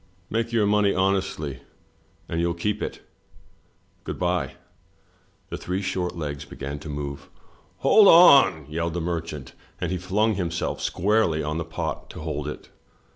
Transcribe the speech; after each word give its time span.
Make 0.31 0.51
your 0.51 0.65
money 0.65 0.95
honestly, 0.95 1.59
and 2.27 2.41
you'll 2.41 2.55
keep 2.55 2.81
it— 2.81 3.01
Good 4.03 4.17
bye." 4.17 4.55
The 5.51 5.57
three 5.57 5.83
short 5.83 6.15
legs 6.15 6.43
began 6.43 6.79
to 6.79 6.89
move. 6.89 7.29
"Hold 7.85 8.07
on!" 8.07 8.65
yelled 8.67 8.95
the 8.95 8.99
merchant, 8.99 9.53
and 9.79 9.91
he 9.91 9.99
flimg 9.99 10.37
himself 10.37 10.81
squarely 10.81 11.43
on 11.43 11.59
the 11.59 11.65
pot 11.65 12.09
to 12.09 12.19
hold 12.21 12.47
it. 12.47 12.69